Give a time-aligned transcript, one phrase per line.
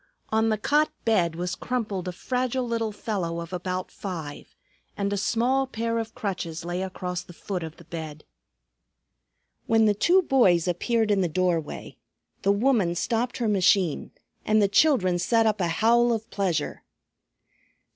[0.31, 4.55] On the cot bed was crumpled a fragile little fellow of about five,
[4.97, 8.23] and a small pair of crutches lay across the foot of the bed.
[9.67, 11.97] When the two boys appeared in the doorway,
[12.41, 14.09] the woman stopped her machine
[14.43, 16.81] and the children set up a howl of pleasure.